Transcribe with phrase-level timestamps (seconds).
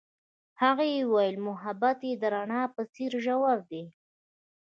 [0.61, 3.83] هغې وویل محبت یې د رڼا په څېر ژور دی.